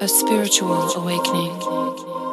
[0.00, 2.27] A spiritual awakening.